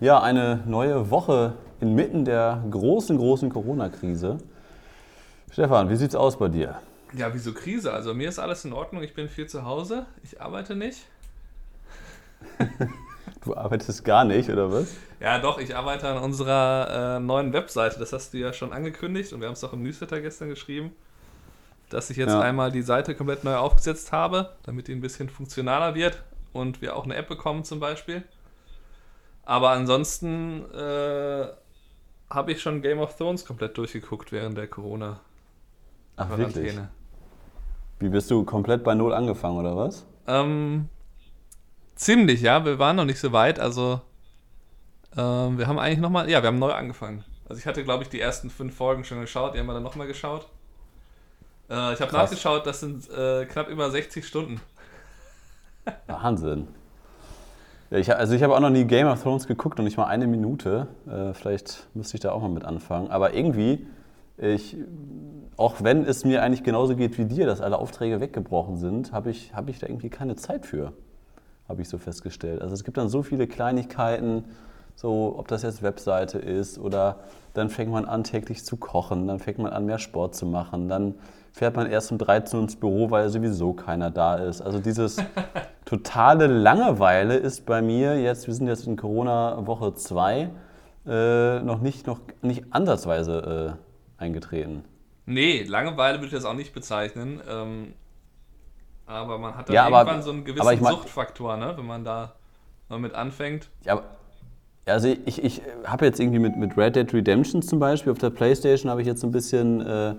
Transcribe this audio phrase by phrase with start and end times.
[0.00, 4.38] Ja, eine neue Woche inmitten der großen, großen Corona-Krise.
[5.52, 6.80] Stefan, wie sieht's aus bei dir?
[7.12, 7.92] Ja, wieso Krise?
[7.92, 9.02] Also mir ist alles in Ordnung.
[9.02, 10.06] Ich bin viel zu Hause.
[10.22, 11.04] Ich arbeite nicht.
[13.44, 14.88] du arbeitest gar nicht, oder was?
[15.20, 15.58] Ja, doch.
[15.58, 17.98] Ich arbeite an unserer äh, neuen Webseite.
[17.98, 20.92] Das hast du ja schon angekündigt und wir haben es auch im Newsletter gestern geschrieben,
[21.90, 22.40] dass ich jetzt ja.
[22.40, 26.22] einmal die Seite komplett neu aufgesetzt habe, damit die ein bisschen funktionaler wird
[26.54, 28.22] und wir auch eine App bekommen zum Beispiel.
[29.50, 31.48] Aber ansonsten äh,
[32.30, 35.18] habe ich schon Game of Thrones komplett durchgeguckt während der Corona.
[36.14, 36.78] Ach, wirklich?
[37.98, 40.06] Wie bist du komplett bei Null angefangen, oder was?
[40.28, 40.88] Ähm,
[41.96, 42.64] ziemlich, ja.
[42.64, 43.58] Wir waren noch nicht so weit.
[43.58, 44.00] Also,
[45.16, 47.24] ähm, wir haben eigentlich nochmal, ja, wir haben neu angefangen.
[47.48, 49.54] Also, ich hatte, glaube ich, die ersten fünf Folgen schon geschaut.
[49.54, 50.46] Die haben wir dann nochmal geschaut.
[51.68, 54.60] Äh, ich habe nachgeschaut, das sind äh, knapp über 60 Stunden.
[56.06, 56.68] Wahnsinn.
[57.90, 60.04] Ja, ich, also ich habe auch noch nie Game of Thrones geguckt und nicht mal
[60.04, 60.86] eine Minute.
[61.08, 63.10] Äh, vielleicht müsste ich da auch mal mit anfangen.
[63.10, 63.84] Aber irgendwie,
[64.38, 64.76] ich,
[65.56, 69.30] auch wenn es mir eigentlich genauso geht wie dir, dass alle Aufträge weggebrochen sind, habe
[69.30, 70.92] ich, hab ich da irgendwie keine Zeit für.
[71.68, 72.62] Habe ich so festgestellt.
[72.62, 74.44] Also es gibt dann so viele Kleinigkeiten,
[74.94, 77.16] so ob das jetzt Webseite ist oder
[77.54, 80.88] dann fängt man an täglich zu kochen, dann fängt man an mehr Sport zu machen,
[80.88, 81.16] dann
[81.52, 84.60] fährt man erst um 13 Uhr ins Büro, weil sowieso keiner da ist.
[84.60, 85.16] Also dieses
[85.84, 90.50] totale Langeweile ist bei mir jetzt, wir sind jetzt in Corona-Woche 2,
[91.06, 93.76] äh, noch, nicht, noch nicht ansatzweise
[94.18, 94.84] äh, eingetreten.
[95.26, 97.40] Nee, Langeweile würde ich das auch nicht bezeichnen.
[97.48, 97.94] Ähm,
[99.06, 101.74] aber man hat da ja, irgendwann aber, so einen gewissen ich mein, Suchtfaktor, ne?
[101.76, 102.34] wenn man da
[102.88, 103.68] mal mit anfängt.
[103.84, 104.02] Ja,
[104.86, 108.30] also ich, ich habe jetzt irgendwie mit, mit Red Dead Redemption zum Beispiel auf der
[108.30, 110.14] Playstation habe ich jetzt ein bisschen äh,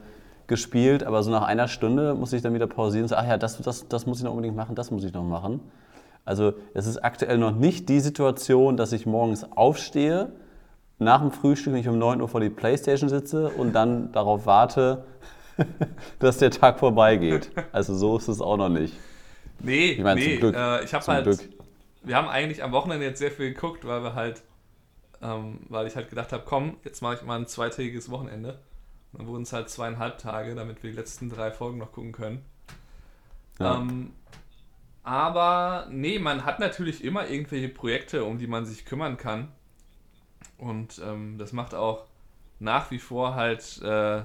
[0.48, 3.38] gespielt, aber so nach einer Stunde muss ich dann wieder pausieren und sagen, ach ja,
[3.38, 5.60] das, das, das muss ich noch unbedingt machen, das muss ich noch machen.
[6.26, 10.32] Also es ist aktuell noch nicht die Situation, dass ich morgens aufstehe,
[11.00, 15.04] nach dem Frühstück nicht um 9 Uhr vor die Playstation sitze und dann darauf warte,
[16.20, 17.52] dass der Tag vorbeigeht.
[17.72, 18.96] Also so ist es auch noch nicht.
[19.60, 20.56] Nee, ich meine, nee, zum Glück.
[20.56, 21.40] Äh, ich habe halt, Glück.
[22.04, 24.44] wir haben eigentlich am Wochenende jetzt sehr viel geguckt, weil wir halt,
[25.22, 28.60] ähm, weil ich halt gedacht habe, komm, jetzt mache ich mal ein zweitägiges Wochenende.
[29.14, 32.46] Dann wurden es halt zweieinhalb Tage, damit wir die letzten drei Folgen noch gucken können.
[33.60, 33.76] Ja.
[33.76, 34.14] Ähm,
[35.04, 39.50] aber nee, man hat natürlich immer irgendwelche Projekte, um die man sich kümmern kann.
[40.58, 42.06] Und ähm, das macht auch
[42.60, 44.22] nach wie vor halt äh,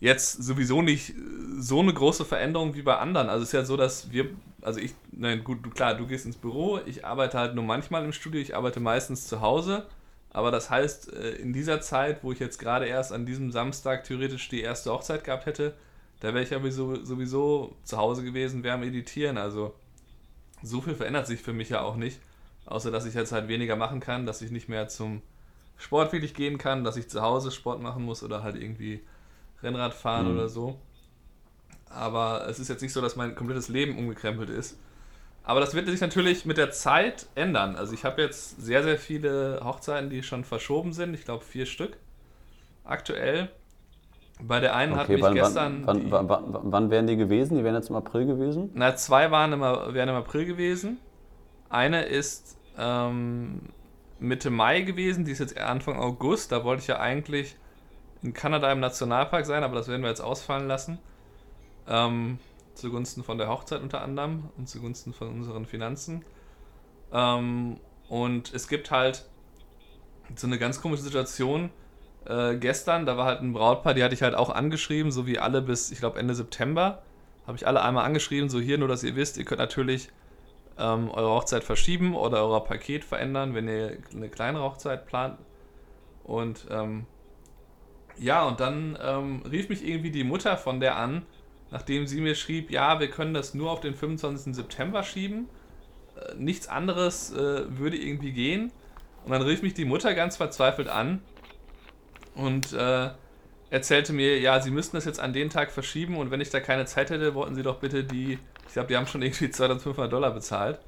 [0.00, 1.14] jetzt sowieso nicht
[1.58, 3.28] so eine große Veränderung wie bei anderen.
[3.28, 6.36] Also es ist ja so, dass wir, also ich, nein, gut, klar, du gehst ins
[6.36, 9.86] Büro, ich arbeite halt nur manchmal im Studio, ich arbeite meistens zu Hause.
[10.32, 14.04] Aber das heißt, äh, in dieser Zeit, wo ich jetzt gerade erst an diesem Samstag
[14.04, 15.74] theoretisch die erste Hochzeit gehabt hätte,
[16.20, 19.36] da wäre ich ja sowieso, sowieso zu Hause gewesen, wäre am Editieren.
[19.36, 19.74] Also
[20.62, 22.18] so viel verändert sich für mich ja auch nicht.
[22.64, 25.20] Außer dass ich jetzt halt weniger machen kann, dass ich nicht mehr zum
[25.76, 29.00] Sport wirklich gehen kann, dass ich zu Hause Sport machen muss oder halt irgendwie
[29.62, 30.38] Rennrad fahren mhm.
[30.38, 30.78] oder so.
[31.90, 34.78] Aber es ist jetzt nicht so, dass mein komplettes Leben umgekrempelt ist.
[35.44, 37.74] Aber das wird sich natürlich mit der Zeit ändern.
[37.76, 41.14] Also ich habe jetzt sehr, sehr viele Hochzeiten, die schon verschoben sind.
[41.14, 41.96] Ich glaube vier Stück
[42.84, 43.48] aktuell.
[44.40, 45.82] Bei der einen okay, hat mich wann, gestern.
[45.86, 47.56] Wann, wann, wann, wann, wären die gewesen?
[47.56, 48.70] Die wären jetzt im April gewesen?
[48.74, 50.98] Na, zwei waren im, wären im April gewesen.
[51.68, 53.60] Eine ist ähm,
[54.18, 56.52] Mitte Mai gewesen, die ist jetzt Anfang August.
[56.52, 57.56] Da wollte ich ja eigentlich
[58.22, 60.98] in Kanada im Nationalpark sein, aber das werden wir jetzt ausfallen lassen.
[61.88, 62.38] Ähm,
[62.74, 66.24] zugunsten von der Hochzeit unter anderem und zugunsten von unseren Finanzen.
[67.12, 67.78] Ähm,
[68.08, 69.26] und es gibt halt
[70.34, 71.70] so eine ganz komische Situation.
[72.26, 75.38] Äh, gestern, da war halt ein Brautpaar, die hatte ich halt auch angeschrieben, so wie
[75.38, 77.02] alle bis, ich glaube, Ende September.
[77.46, 80.08] Habe ich alle einmal angeschrieben, so hier, nur dass ihr wisst, ihr könnt natürlich
[80.78, 85.38] ähm, eure Hochzeit verschieben oder euer Paket verändern, wenn ihr eine kleinere Hochzeit plant.
[86.24, 87.06] Und ähm,
[88.18, 91.26] ja, und dann ähm, rief mich irgendwie die Mutter von der an,
[91.72, 94.54] nachdem sie mir schrieb, ja, wir können das nur auf den 25.
[94.54, 95.48] September schieben.
[96.16, 98.70] Äh, nichts anderes äh, würde irgendwie gehen.
[99.24, 101.22] Und dann rief mich die Mutter ganz verzweifelt an
[102.34, 103.10] und äh,
[103.70, 106.60] erzählte mir, ja, sie müssten das jetzt an den Tag verschieben und wenn ich da
[106.60, 110.12] keine Zeit hätte, wollten sie doch bitte die, ich glaube, die haben schon irgendwie 2500
[110.12, 110.80] Dollar bezahlt,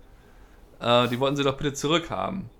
[0.80, 2.50] äh, die wollten sie doch bitte zurückhaben.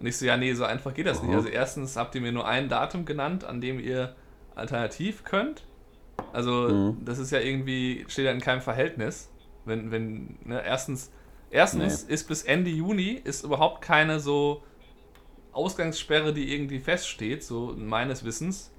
[0.00, 1.34] Und ich so, ja, nee, so einfach geht das nicht.
[1.34, 4.16] Also erstens habt ihr mir nur ein Datum genannt, an dem ihr
[4.54, 5.64] alternativ könnt.
[6.32, 7.04] Also mhm.
[7.04, 9.30] das ist ja irgendwie, steht ja in keinem Verhältnis.
[9.64, 11.10] Wenn, wenn, ne, erstens,
[11.50, 12.14] erstens nee.
[12.14, 14.62] ist bis Ende Juni ist überhaupt keine so
[15.52, 18.70] Ausgangssperre, die irgendwie feststeht, so meines Wissens.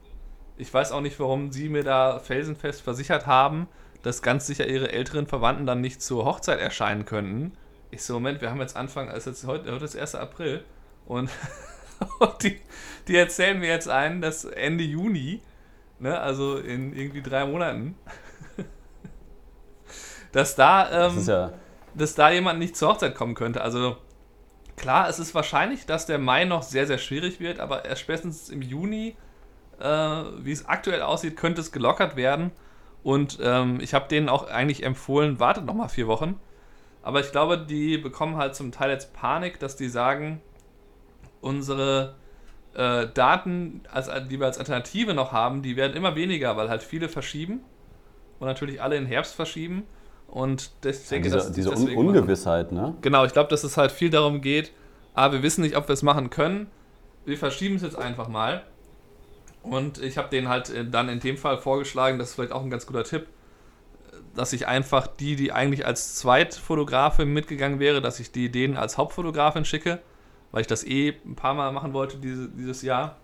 [0.57, 3.67] Ich weiß auch nicht, warum sie mir da felsenfest versichert haben,
[4.03, 7.53] dass ganz sicher ihre älteren Verwandten dann nicht zur Hochzeit erscheinen könnten.
[7.91, 10.15] Ich so, Moment, wir haben jetzt Anfang, also jetzt heute, heute ist 1.
[10.15, 10.63] April.
[11.05, 11.29] Und,
[12.19, 12.59] und die,
[13.07, 15.41] die erzählen mir jetzt ein, dass Ende Juni,
[16.01, 17.95] ne, also in irgendwie drei Monaten,
[20.31, 21.53] dass da, ähm, Das ja,
[21.93, 23.61] dass da jemand nicht zur Hochzeit kommen könnte.
[23.61, 23.97] Also
[24.75, 28.49] klar, es ist wahrscheinlich, dass der Mai noch sehr, sehr schwierig wird, aber erst spätestens
[28.49, 29.15] im Juni,
[29.79, 32.51] äh, wie es aktuell aussieht, könnte es gelockert werden.
[33.03, 36.39] Und ähm, ich habe denen auch eigentlich empfohlen, wartet noch mal vier Wochen.
[37.03, 40.39] Aber ich glaube, die bekommen halt zum Teil jetzt Panik, dass die sagen,
[41.41, 42.15] unsere
[42.73, 46.83] äh, Daten, als, die wir als Alternative noch haben, die werden immer weniger, weil halt
[46.83, 47.61] viele verschieben
[48.39, 49.83] und natürlich alle in Herbst verschieben.
[50.27, 52.07] Und ich denke, diese, diese deswegen machen.
[52.07, 52.95] Ungewissheit, ne?
[53.01, 54.71] Genau, ich glaube, dass es halt viel darum geht,
[55.13, 56.67] ah, wir wissen nicht, ob wir es machen können.
[57.25, 58.63] Wir verschieben es jetzt einfach mal.
[59.61, 62.63] Und ich habe denen halt äh, dann in dem Fall vorgeschlagen, das ist vielleicht auch
[62.63, 63.27] ein ganz guter Tipp,
[64.35, 68.97] dass ich einfach die, die eigentlich als Zweitfotografin mitgegangen wäre, dass ich die denen als
[68.97, 69.99] Hauptfotografin schicke,
[70.51, 73.17] weil ich das eh ein paar Mal machen wollte diese, dieses Jahr.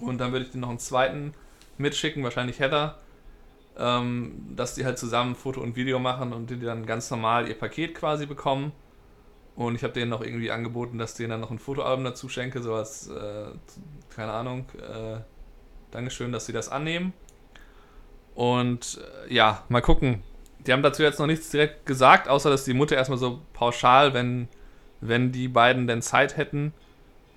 [0.00, 1.34] Und dann würde ich denen noch einen zweiten
[1.78, 2.98] mitschicken, wahrscheinlich Heather,
[3.78, 7.58] ähm, dass die halt zusammen Foto und Video machen und die dann ganz normal ihr
[7.58, 8.72] Paket quasi bekommen.
[9.56, 12.62] Und ich habe denen noch irgendwie angeboten, dass denen dann noch ein Fotoalbum dazu schenke,
[12.62, 13.46] so als, äh,
[14.14, 15.20] keine Ahnung, äh,
[15.90, 17.12] Dankeschön, dass sie das annehmen.
[18.34, 20.22] Und äh, ja, mal gucken.
[20.66, 24.14] Die haben dazu jetzt noch nichts direkt gesagt, außer dass die Mutter erstmal so pauschal,
[24.14, 24.48] wenn,
[25.00, 26.72] wenn die beiden denn Zeit hätten,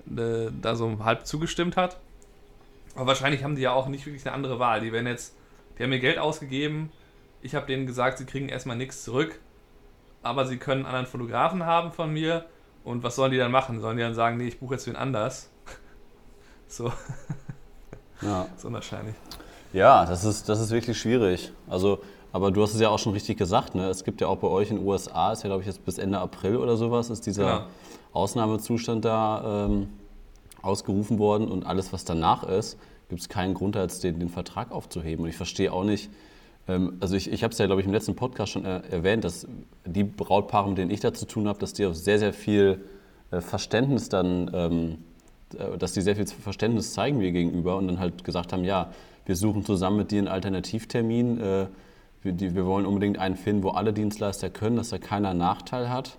[0.06, 1.98] äh, da so halb zugestimmt hat.
[2.94, 4.80] Aber wahrscheinlich haben die ja auch nicht wirklich eine andere Wahl.
[4.80, 5.34] Die werden jetzt,
[5.78, 6.92] die haben mir Geld ausgegeben.
[7.42, 9.38] Ich habe denen gesagt, sie kriegen erstmal nichts zurück.
[10.22, 12.46] Aber sie können einen anderen Fotografen haben von mir.
[12.84, 13.80] Und was sollen die dann machen?
[13.80, 15.50] Sollen die dann sagen, nee, ich buche jetzt wen anders?
[16.66, 16.92] So,
[18.22, 18.48] Ja.
[18.56, 19.14] so wahrscheinlich.
[19.72, 21.52] Ja, das ist, das ist wirklich schwierig.
[21.68, 22.02] Also,
[22.34, 23.88] aber du hast es ja auch schon richtig gesagt, ne?
[23.88, 25.98] Es gibt ja auch bei euch in den USA, ist ja glaube ich jetzt bis
[25.98, 27.66] Ende April oder sowas, ist dieser Genau.
[28.12, 29.86] Ausnahmezustand da ähm,
[30.60, 32.76] ausgerufen worden und alles, was danach ist,
[33.08, 35.22] gibt es keinen Grund, jetzt den, den Vertrag aufzuheben.
[35.24, 36.10] Und ich verstehe auch nicht,
[36.66, 39.22] ähm, also ich, ich habe es ja glaube ich im letzten Podcast schon äh, erwähnt,
[39.22, 39.46] dass
[39.86, 42.84] die Brautpaare, mit denen ich da zu tun habe, dass die auch sehr, sehr viel
[43.30, 44.98] äh, Verständnis dann ähm,
[45.56, 48.90] äh, dass die sehr viel Verständnis zeigen mir gegenüber und dann halt gesagt haben, ja,
[49.24, 51.40] wir suchen zusammen mit dir einen Alternativtermin.
[51.40, 51.66] äh,
[52.24, 55.90] Wir, die, wir wollen unbedingt einen finden, wo alle Dienstleister können, dass da keiner Nachteil
[55.90, 56.16] hat.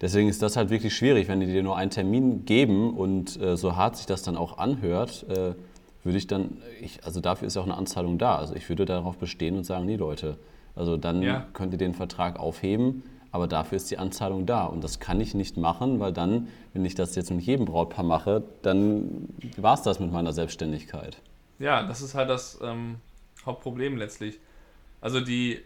[0.00, 3.56] Deswegen ist das halt wirklich schwierig, wenn die dir nur einen Termin geben und äh,
[3.56, 5.54] so hart sich das dann auch anhört, äh,
[6.02, 8.36] würde ich dann, ich, also dafür ist ja auch eine Anzahlung da.
[8.36, 10.36] Also ich würde darauf bestehen und sagen, nee Leute,
[10.76, 11.46] also dann Ja.
[11.54, 14.66] könnt ihr den Vertrag aufheben, aber dafür ist die Anzahlung da.
[14.66, 18.04] Und das kann ich nicht machen, weil dann, wenn ich das jetzt mit jedem Brautpaar
[18.04, 21.16] mache, dann war es das mit meiner Selbstständigkeit.
[21.58, 22.96] Ja, das ist halt das ähm,
[23.46, 24.38] Hauptproblem letztlich.
[25.04, 25.60] Also die,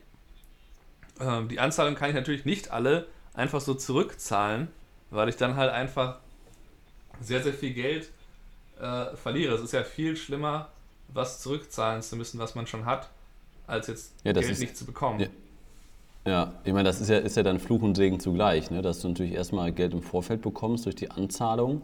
[1.21, 4.67] ähm, die Anzahlung kann ich natürlich nicht alle einfach so zurückzahlen,
[5.11, 6.17] weil ich dann halt einfach
[7.21, 8.11] sehr, sehr viel Geld
[8.81, 9.55] äh, verliere.
[9.55, 10.71] Es ist ja viel schlimmer,
[11.07, 13.11] was zurückzahlen zu müssen, was man schon hat,
[13.69, 15.21] als jetzt Ja, das Geld ist- nicht zu bekommen.
[15.21, 15.29] Ja.
[16.27, 18.83] Ja, ich meine, das ist ja, ist ja dann Fluch und Segen zugleich, ne?
[18.83, 21.83] dass du natürlich erstmal Geld im Vorfeld bekommst durch die Anzahlung.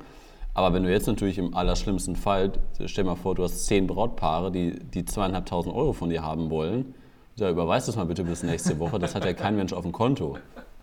[0.55, 2.53] Aber wenn du jetzt natürlich im allerschlimmsten Fall,
[2.85, 6.95] stell mal vor, du hast zehn Brautpaare, die, die zweieinhalbtausend Euro von dir haben wollen,
[7.37, 9.93] ja, überweist das mal bitte bis nächste Woche, das hat ja kein Mensch auf dem
[9.93, 10.39] Konto.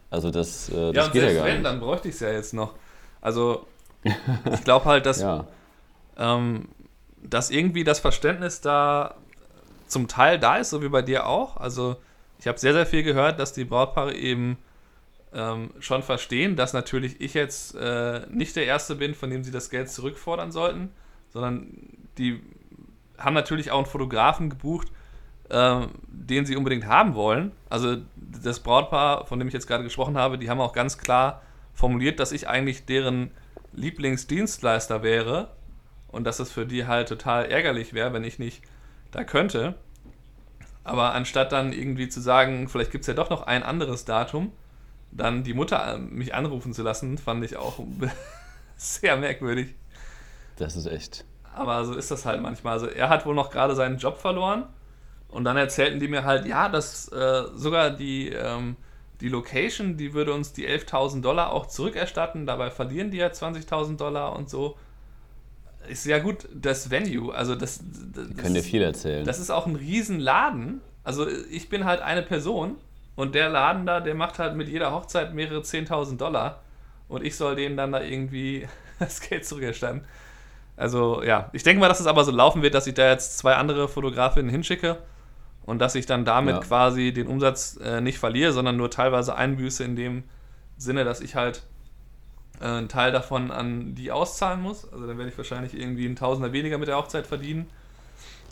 [0.10, 1.66] Also das, äh, Ja, das und geht ja gar wenn, nicht.
[1.66, 2.74] dann bräuchte ich es ja jetzt noch.
[3.22, 3.66] Also,
[4.04, 5.46] ich glaube halt, dass Ja,
[6.18, 6.68] ähm,
[7.24, 9.16] dass irgendwie das Verständnis da
[9.88, 11.58] zum Teil da ist, so wie bei dir auch.
[11.58, 11.98] Also
[12.40, 14.58] ich habe sehr, sehr viel gehört, dass die Brautpaare eben
[15.34, 19.52] ähm, schon verstehen, dass natürlich ich jetzt äh, nicht der Erste bin, von dem sie
[19.52, 20.92] das Geld zurückfordern sollten,
[21.30, 21.68] sondern
[22.18, 22.42] die
[23.18, 24.88] haben natürlich auch einen Fotografen gebucht,
[25.52, 27.52] ähm, den sie unbedingt haben wollen.
[27.70, 31.42] Also das Brautpaar, von dem ich jetzt gerade gesprochen habe, die haben auch ganz klar
[31.74, 33.32] formuliert, dass ich eigentlich deren
[33.74, 35.50] Lieblingsdienstleister wäre
[36.08, 38.64] und dass es für die halt total ärgerlich wäre, wenn ich nicht
[39.12, 39.76] da könnte.
[40.86, 44.54] Aber anstatt dann irgendwie zu sagen, vielleicht gibt es ja doch noch ein anderes Datum,
[45.12, 47.80] dann die Mutter äh, mich anrufen zu lassen, fand ich auch
[48.78, 49.76] sehr merkwürdig.
[50.56, 51.26] das ist echt.
[51.54, 52.74] Aber so ist das halt manchmal.
[52.74, 54.68] Also er hat wohl noch gerade seinen Job verloren
[55.32, 58.76] und dann erzählten die mir halt, ja, dass äh, sogar die, ähm,
[59.22, 62.46] die Location, die würde uns die 11.000 Dollar auch zurückerstatten.
[62.46, 64.78] Dabei verlieren die ja 20.000 Dollar und so.
[65.88, 67.80] Ist ja gut, das Venue, also das,
[68.14, 69.26] das, Die können dir viel erzählen.
[69.26, 70.82] das ist auch ein Riesenladen.
[71.04, 72.76] Also ich bin halt eine Person
[73.16, 76.62] und der Laden da, der macht halt mit jeder Hochzeit mehrere 10.000 Dollar
[77.08, 78.68] und ich soll denen dann da irgendwie
[79.00, 80.04] das Geld zurückerstatten.
[80.78, 83.38] Also ja, ich denke mal, dass es aber so laufen wird, dass ich da jetzt
[83.38, 84.98] zwei andere Fotografinnen hinschicke
[85.66, 86.62] und dass ich dann damit Ja.
[86.62, 90.24] quasi den Umsatz äh, nicht verliere, sondern nur teilweise einbüße in dem
[90.78, 91.64] Sinne, dass ich halt
[92.60, 94.92] äh, einen Teil davon an die auszahlen muss.
[94.92, 97.68] Also dann werde ich wahrscheinlich irgendwie einen Tausender weniger mit der Hochzeit verdienen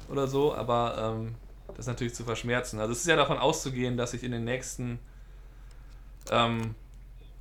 [0.09, 1.35] oder so, aber ähm,
[1.67, 2.79] das ist natürlich zu verschmerzen.
[2.79, 4.99] Also es ist ja davon auszugehen, dass ich in den nächsten,
[6.31, 6.75] ähm,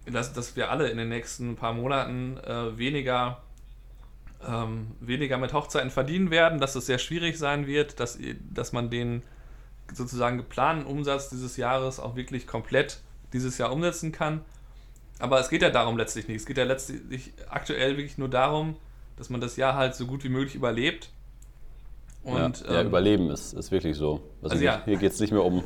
[0.07, 3.43] dass, dass wir alle in den nächsten paar Monaten äh, weniger,
[4.47, 8.19] ähm, weniger mit Hochzeiten verdienen werden, dass es sehr schwierig sein wird, dass,
[8.51, 9.23] dass man den
[9.93, 13.01] sozusagen geplanten Umsatz dieses Jahres auch wirklich komplett
[13.33, 14.43] dieses Jahr umsetzen kann.
[15.19, 16.39] Aber es geht ja darum letztlich nicht.
[16.39, 18.77] Es geht ja letztlich aktuell wirklich nur darum,
[19.17, 21.11] dass man das Jahr halt so gut wie möglich überlebt
[22.23, 24.21] und, ja, ja ähm, Überleben ist, ist wirklich so.
[24.43, 24.83] Also, also ja.
[24.85, 25.65] Hier geht es nicht mehr um,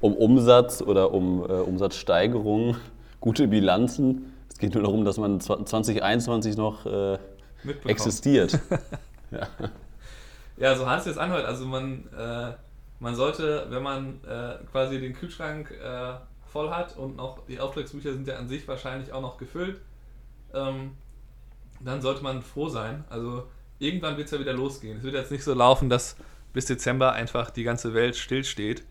[0.00, 2.76] um Umsatz oder um äh, Umsatzsteigerung,
[3.20, 4.32] gute Bilanzen.
[4.50, 7.18] Es geht nur darum, dass man 2021 noch äh,
[7.84, 8.58] existiert.
[9.30, 9.46] ja.
[10.56, 11.46] ja, so Hans jetzt anhört.
[11.46, 12.52] Also man, äh,
[13.02, 16.14] man sollte, wenn man äh, quasi den Kühlschrank äh,
[16.46, 19.80] voll hat und noch die Auftragsbücher sind ja an sich wahrscheinlich auch noch gefüllt,
[20.54, 20.92] ähm,
[21.80, 23.02] dann sollte man froh sein.
[23.10, 23.48] Also
[23.80, 24.98] irgendwann wird es ja wieder losgehen.
[24.98, 26.16] Es wird jetzt nicht so laufen, dass
[26.52, 28.84] bis Dezember einfach die ganze Welt stillsteht.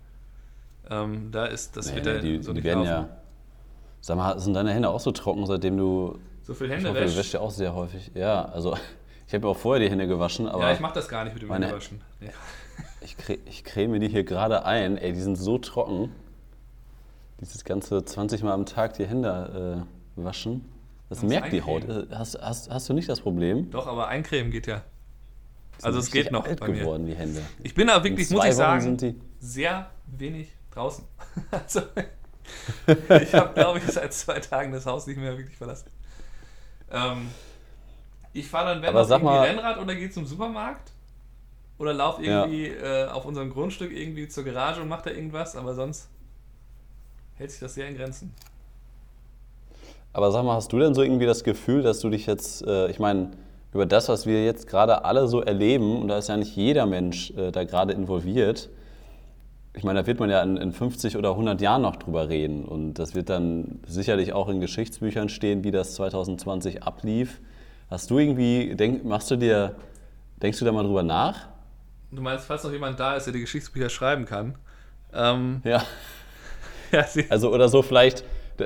[0.90, 3.08] Ähm, da ist das nee, wird ja die, so die werden ja.
[4.02, 6.20] Sag mal, sind deine Hände auch so trocken, seitdem du.
[6.44, 7.16] So viel Hände wäschst?
[7.16, 8.12] Du wäschst ja auch sehr häufig.
[8.14, 8.76] Ja, also
[9.28, 10.64] ich habe mir auch vorher die Hände gewaschen, aber.
[10.64, 12.02] Ja, ich mache das gar nicht mit dem Händewaschen.
[12.20, 12.32] Ja.
[13.02, 14.98] Ich, cre ich creme die hier gerade ein.
[14.98, 16.12] Ey, die sind so trocken.
[17.40, 19.86] Dieses ganze 20 Mal am Tag die Hände
[20.18, 20.70] äh, waschen.
[21.10, 21.86] Das merkt die Haut.
[22.12, 23.70] Hast, hast, hast du nicht das Problem?
[23.72, 24.84] Doch, aber eincremen geht ja.
[25.82, 27.42] Also es geht noch alt bei geworden, die Hände.
[27.64, 31.04] Ich bin aber wirklich, muss ich sagen, sehr wenig draußen.
[31.52, 31.82] also,
[32.88, 35.90] ich habe, glaube ich, seit zwei Tagen das Haus nicht mehr wirklich verlassen.
[36.92, 37.30] Ähm,
[38.34, 40.92] ich fahre dann, wenn auf mal, Rennrad oder gehe zum Supermarkt
[41.82, 43.06] oder laufe irgendwie ja.
[43.06, 46.08] äh, auf unserem Grundstück irgendwie zur Garage und mache da irgendwas, aber sonst
[47.36, 48.34] hält sich das sehr in Grenzen.
[50.14, 52.90] Aber sag mal, hast du denn so irgendwie das Gefühl, dass du dich jetzt, äh,
[52.90, 53.32] ich meine,
[53.74, 56.86] über das, was wir jetzt gerade alle so erleben, und da ist ja nicht jeder
[56.86, 58.70] Mensch äh, da gerade involviert,
[59.74, 62.66] ich meine, da wird man ja in, in 50 oder 100 Jahren noch drüber reden
[62.66, 67.40] und das wird dann sicherlich auch in Geschichtsbüchern stehen, wie das 2020 ablief.
[67.90, 69.76] Hast du irgendwie, denk, machst du dir,
[70.42, 71.48] denkst du da mal drüber nach?
[72.12, 74.56] Du meinst, falls noch jemand da ist, der die Geschichtsbücher schreiben kann?
[75.14, 75.84] Ähm, ja.
[76.92, 78.24] ja also oder so vielleicht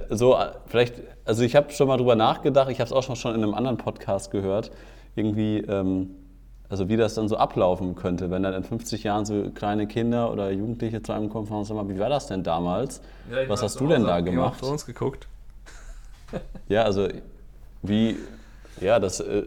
[0.10, 0.38] so,
[0.68, 3.44] vielleicht, also ich habe schon mal drüber nachgedacht, ich habe es auch schon, schon in
[3.44, 4.72] einem anderen Podcast gehört,
[5.16, 6.12] irgendwie, ähm,
[6.70, 10.32] also wie das dann so ablaufen könnte, wenn dann in 50 Jahren so kleine Kinder
[10.32, 13.02] oder Jugendliche zu einem kommen und sagen, wie war das denn damals?
[13.32, 14.56] Ja, Was hast du denn da gemacht?
[14.58, 15.28] Ich habe uns geguckt.
[16.68, 17.08] ja, also
[17.84, 18.18] wie,
[18.82, 19.44] ja, das äh,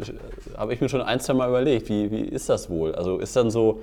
[0.57, 2.95] habe ich mir schon ein, zwei Mal überlegt, wie, wie ist das wohl?
[2.95, 3.83] Also ist dann so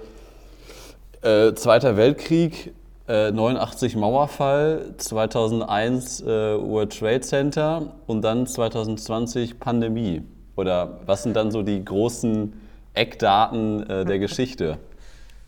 [1.22, 2.74] äh, Zweiter Weltkrieg,
[3.08, 10.24] 89 äh, Mauerfall, 2001 äh, World Trade Center und dann 2020 Pandemie.
[10.56, 12.54] Oder was sind dann so die großen
[12.94, 14.80] Eckdaten äh, der Geschichte?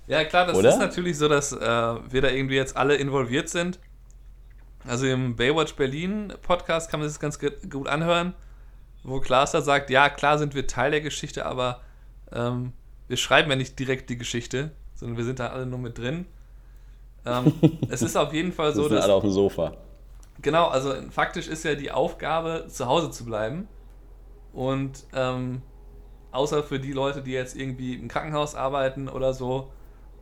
[0.08, 0.70] Ja, klar, das Oder?
[0.70, 3.80] ist natürlich so, dass äh, wir da irgendwie jetzt alle involviert sind.
[4.88, 7.40] Also im Baywatch Berlin Podcast kann man sich das ganz
[7.70, 8.34] gut anhören,
[9.08, 11.80] wo Klaas da sagt, ja, klar sind wir Teil der Geschichte, aber
[12.32, 12.74] ähm,
[13.08, 16.26] wir schreiben ja nicht direkt die Geschichte, sondern wir sind da alle nur mit drin.
[17.26, 17.54] Ähm,
[17.90, 19.06] es ist auf jeden Fall so, dass.
[19.06, 19.78] alle auf dem Sofa.
[20.42, 23.70] Genau, also faktisch ist ja die Aufgabe, zu Hause zu bleiben.
[24.52, 25.62] Und ähm,
[26.32, 29.72] außer für die Leute, die jetzt irgendwie im Krankenhaus arbeiten oder so,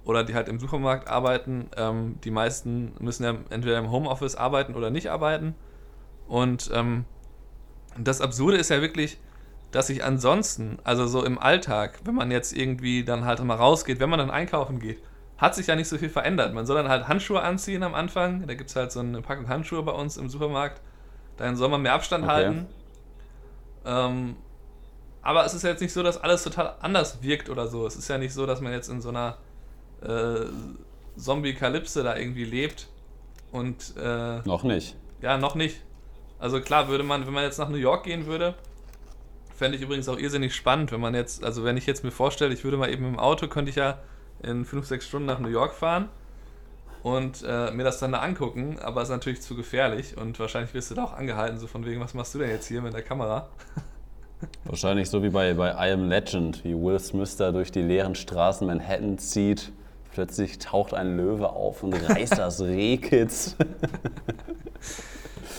[0.04, 4.76] oder die halt im Supermarkt arbeiten, ähm, die meisten müssen ja entweder im Homeoffice arbeiten
[4.76, 5.56] oder nicht arbeiten.
[6.28, 7.06] Und ähm,
[7.98, 9.18] das Absurde ist ja wirklich,
[9.72, 14.00] dass sich ansonsten, also so im Alltag, wenn man jetzt irgendwie dann halt mal rausgeht,
[14.00, 15.02] wenn man dann einkaufen geht,
[15.38, 16.54] hat sich ja nicht so viel verändert.
[16.54, 18.48] Man soll dann halt Handschuhe anziehen am Anfang.
[18.48, 20.82] Da gibt es halt so eine Packung Handschuhe bei uns im Supermarkt.
[21.38, 22.34] Dann soll man mehr Abstand okay.
[22.34, 22.68] halten.
[23.86, 24.36] Ähm,
[25.22, 27.86] aber es ist ja jetzt nicht so, dass alles total anders wirkt oder so.
[27.86, 29.38] Es ist ja nicht so, dass man jetzt in so einer
[30.02, 30.46] äh,
[31.18, 32.88] Zombie-Kalypse da irgendwie lebt.
[33.52, 33.96] Und.
[33.98, 34.96] Äh, noch nicht.
[35.22, 35.82] Ja, noch nicht.
[36.40, 38.56] Also klar, würde man, wenn man jetzt nach New York gehen würde,
[39.56, 42.54] fände ich übrigens auch irrsinnig spannend, wenn man jetzt, also wenn ich jetzt mir vorstelle,
[42.54, 44.00] ich würde mal eben im Auto, könnte ich ja
[44.44, 46.10] in 5, 6 Stunden nach New York fahren
[47.04, 50.74] und äh, mir das dann da angucken, aber es ist natürlich zu gefährlich und wahrscheinlich
[50.74, 52.94] wirst du da auch angehalten, so von wegen, was machst du denn jetzt hier mit
[52.94, 53.48] der Kamera?
[54.66, 58.16] Wahrscheinlich so wie bei, bei I Am Legend, wie Will Smith da durch die leeren
[58.16, 59.72] Straßen Manhattan zieht.
[60.14, 63.56] Plötzlich taucht ein Löwe auf und reißt das Rehkitz.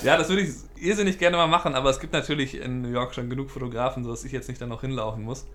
[0.02, 3.14] ja, das würde ich irrsinnig gerne mal machen, aber es gibt natürlich in New York
[3.14, 5.46] schon genug Fotografen, sodass ich jetzt nicht dann noch hinlaufen muss.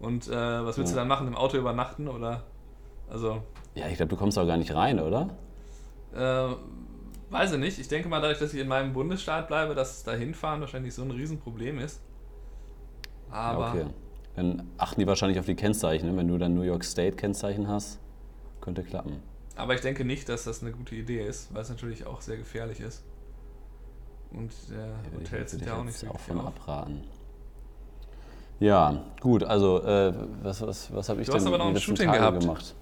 [0.00, 0.96] Und äh, was willst ja.
[0.96, 1.26] du dann machen?
[1.26, 2.44] Im Auto übernachten oder
[3.08, 3.42] also.
[3.74, 5.30] Ja, ich glaube, du kommst auch gar nicht rein, oder?
[6.14, 6.54] Äh,
[7.30, 7.78] weiß ich nicht.
[7.78, 11.02] Ich denke mal, dadurch, dass ich in meinem Bundesstaat bleibe, dass da hinfahren wahrscheinlich so
[11.02, 12.00] ein Riesenproblem ist.
[13.30, 13.86] Aber okay.
[14.34, 16.10] Dann achten die wahrscheinlich auf die Kennzeichen.
[16.10, 16.16] ne?
[16.16, 17.98] Wenn du dann New York State Kennzeichen hast,
[18.60, 19.22] könnte klappen.
[19.56, 22.36] Aber ich denke nicht, dass das eine gute Idee ist, weil es natürlich auch sehr
[22.36, 23.02] gefährlich ist.
[24.32, 27.04] Und äh, Würde ich- Hotels sind ja auch nicht so auch von abraten.
[28.58, 31.76] Ja, gut, also äh, was, was, was habe ich Du denn hast aber noch ein
[31.76, 32.40] Shooting Tage gehabt.
[32.40, 32.74] gemacht?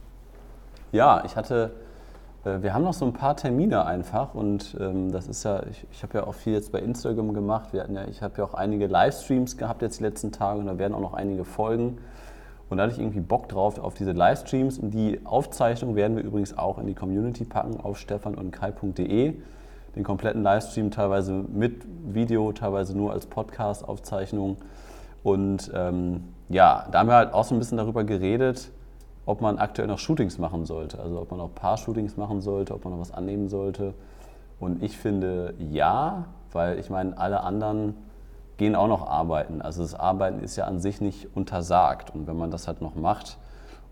[0.93, 1.73] Ja, ich hatte,
[2.45, 5.85] äh, wir haben noch so ein paar Termine einfach und ähm, das ist ja, ich,
[5.91, 7.73] ich habe ja auch viel jetzt bei Instagram gemacht.
[7.73, 10.67] Wir hatten ja, ich habe ja auch einige Livestreams gehabt jetzt die letzten Tage und
[10.67, 11.99] da werden auch noch einige folgen.
[12.71, 16.23] Und da hatte ich irgendwie Bock drauf auf diese Livestreams und die Aufzeichnung werden wir
[16.25, 19.35] übrigens auch in die Community packen auf stefan und kai.de.
[19.97, 24.57] Den kompletten Livestream teilweise mit Video, teilweise nur als Podcast-Aufzeichnung.
[25.23, 28.71] Und ähm, ja, da haben wir halt auch so ein bisschen darüber geredet,
[29.27, 31.01] ob man aktuell noch Shootings machen sollte.
[31.01, 33.95] Also ob man noch Paar-Shootings machen sollte, ob man noch was annehmen sollte.
[34.61, 37.95] Und ich finde ja, weil ich meine, alle anderen
[38.57, 39.63] gehen auch noch arbeiten.
[39.63, 42.15] Also das Arbeiten ist ja an sich nicht untersagt.
[42.15, 43.39] Und wenn man das halt noch macht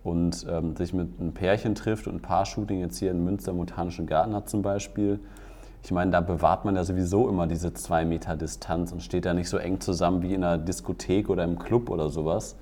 [0.05, 3.59] und ähm, sich mit einem Pärchen trifft und ein Paar-Shooting jetzt hier in Münster im
[3.59, 5.21] Botanischen Garten hat zum Beispiel,
[5.85, 9.35] ich meine, da bewahrt man ja sowieso immer diese zwei Meter Distanz und steht da
[9.35, 12.57] nicht so eng zusammen wie in einer Diskothek oder im Club oder sowas.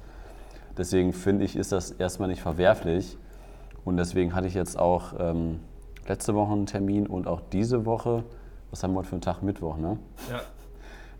[0.78, 3.18] Deswegen finde ich, ist das erstmal nicht verwerflich.
[3.84, 5.60] Und deswegen hatte ich jetzt auch ähm,
[6.08, 8.24] letzte Woche einen Termin und auch diese Woche,
[8.70, 9.42] was haben wir heute für einen Tag?
[9.42, 9.98] Mittwoch, ne?
[10.30, 10.40] Ja.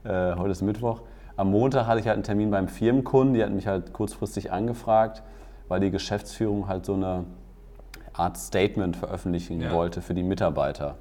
[0.02, 1.02] Äh, heute ist Mittwoch.
[1.36, 3.34] Am Montag hatte ich halt einen Termin beim Firmenkunden.
[3.34, 5.22] Die hatten mich halt kurzfristig angefragt,
[5.68, 7.26] weil die Geschäftsführung halt so eine
[8.14, 9.72] Art Statement veröffentlichen Ja.
[9.72, 10.96] wollte für die Mitarbeiter.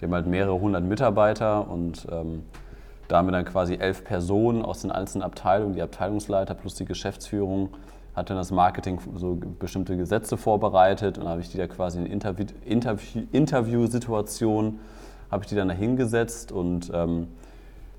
[0.00, 2.42] Die haben halt mehrere hundert Mitarbeiter und ähm,
[3.08, 6.84] da haben wir dann quasi elf Personen aus den einzelnen Abteilungen, die Abteilungsleiter plus die
[6.84, 7.70] Geschäftsführung,
[8.14, 12.06] hat dann das Marketing so bestimmte Gesetze vorbereitet und habe ich die da quasi in
[12.06, 12.46] Interview,
[13.32, 13.86] Interview,
[15.30, 17.28] habe ich die dann da hingesetzt und ähm,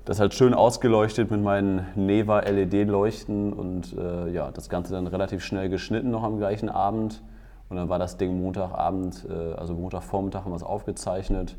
[0.06, 5.44] das halt schön ausgeleuchtet mit meinen Neva LED-Leuchten und äh, ja, das Ganze dann relativ
[5.44, 7.22] schnell geschnitten noch am gleichen Abend.
[7.68, 11.56] Und dann war das Ding Montagabend, äh, also Montagvormittag haben wir es aufgezeichnet,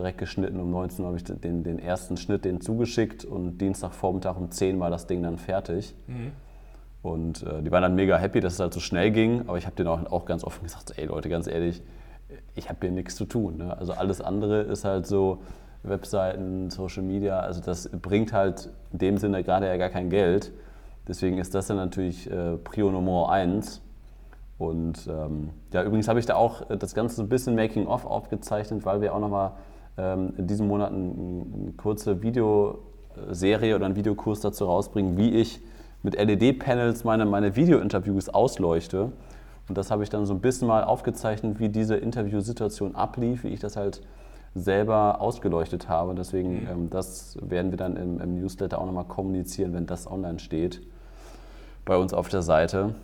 [0.00, 0.58] direkt geschnitten.
[0.58, 4.80] Um 19 Uhr habe ich den, den ersten Schnitt den zugeschickt und Dienstagvormittag um 10
[4.80, 5.94] war das Ding dann fertig.
[6.06, 6.32] Mhm.
[7.02, 9.42] Und äh, die waren dann mega happy, dass es halt so schnell ging.
[9.46, 11.82] Aber ich habe denen auch, auch ganz offen gesagt, ey Leute, ganz ehrlich,
[12.54, 13.58] ich habe hier nichts zu tun.
[13.58, 13.76] Ne?
[13.76, 15.38] Also alles andere ist halt so
[15.82, 20.52] Webseiten, Social Media, also das bringt halt in dem Sinne gerade ja gar kein Geld.
[21.08, 23.80] Deswegen ist das dann natürlich äh, Prio Nummer eins.
[24.58, 28.04] Und ähm, ja, übrigens habe ich da auch äh, das Ganze so ein bisschen Making-of
[28.04, 29.52] aufgezeichnet, weil wir auch nochmal
[30.38, 35.60] in diesem Monat ein- eine kurze Videoserie oder einen Videokurs dazu rausbringen, wie ich
[36.02, 39.12] mit LED-Panels meine, meine Video-Interviews ausleuchte.
[39.68, 43.48] Und das habe ich dann so ein bisschen mal aufgezeichnet, wie diese Interviewsituation ablief, wie
[43.48, 44.00] ich das halt
[44.54, 46.14] selber ausgeleuchtet habe.
[46.14, 50.38] Deswegen, ähm, das werden wir dann im, im Newsletter auch nochmal kommunizieren, wenn das online
[50.40, 50.80] steht
[51.84, 52.94] bei uns auf der Seite.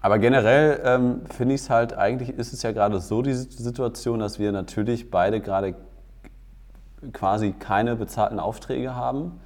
[0.00, 4.18] Aber generell ähm, finde ich es halt, eigentlich ist es ja gerade so die Situation,
[4.18, 5.74] dass wir natürlich beide gerade
[7.12, 9.40] quasi keine bezahlten Aufträge haben.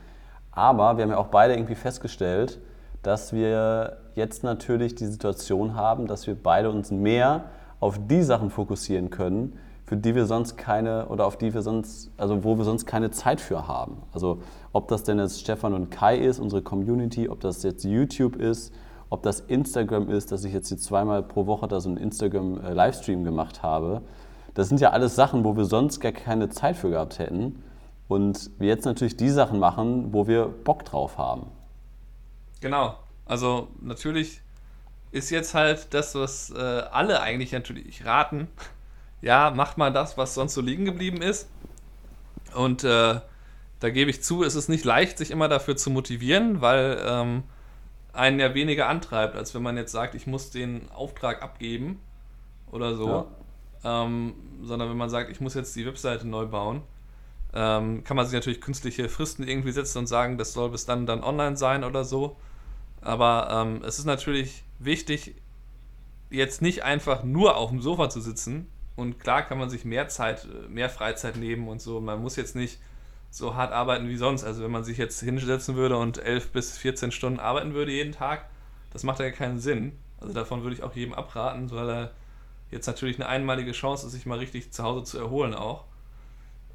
[0.53, 2.59] Aber wir haben ja auch beide irgendwie festgestellt,
[3.03, 7.45] dass wir jetzt natürlich die Situation haben, dass wir beide uns mehr
[7.81, 12.11] auf die Sachen fokussieren können, für die wir sonst keine oder auf die wir sonst,
[12.17, 14.03] also wo wir sonst keine Zeit für haben.
[14.13, 14.43] Also
[14.73, 18.75] ob das denn jetzt Stefan und Kai ist, unsere Community, ob das jetzt YouTube ist,
[19.11, 23.25] ob das Instagram ist, dass ich jetzt hier zweimal pro Woche da so einen Instagram-Livestream
[23.25, 24.03] gemacht habe.
[24.59, 27.63] Das sind ja alles Sachen, wo wir sonst gar keine Zeit für gehabt hätten.
[28.09, 31.47] Und wir jetzt natürlich die Sachen machen, wo wir Bock drauf haben.
[32.61, 32.99] Genau.
[33.25, 34.41] Also natürlich
[35.13, 38.49] ist jetzt halt das, was äh, alle eigentlich natürlich raten.
[39.21, 41.49] Ja, macht mal das, was sonst so liegen geblieben ist.
[42.55, 43.21] Und äh,
[43.81, 47.43] da gebe ich zu, es ist nicht leicht, sich immer dafür zu motivieren, weil ähm,
[48.13, 52.01] einen ja weniger antreibt, als wenn man jetzt sagt, ich muss den Auftrag abgeben
[52.71, 53.27] oder so.
[53.85, 56.83] Ähm, sondern wenn man sagt, ich muss jetzt die Webseite neu bauen,
[57.55, 61.07] ähm, kann man sich natürlich künstliche Fristen irgendwie setzen und sagen, das soll bis dann
[61.07, 62.37] dann online sein oder so.
[63.01, 65.35] Aber ähm, es ist natürlich wichtig,
[66.31, 68.67] jetzt nicht einfach nur auf dem Sofa zu sitzen.
[68.97, 72.01] Und klar kann man sich mehr Zeit, äh, mehr Freizeit nehmen und so.
[72.01, 72.81] Man muss jetzt nicht
[73.31, 74.45] so hart arbeiten wie sonst.
[74.45, 78.13] Also wenn man sich jetzt hinsetzen würde und 11 bis 14 Stunden arbeiten würde jeden
[78.13, 78.47] Tag,
[78.93, 79.93] das macht ja keinen Sinn.
[80.21, 82.11] Also davon würde ich auch jedem abraten, weil er
[82.71, 85.85] jetzt natürlich eine einmalige Chance sich mal richtig zu Hause zu erholen auch.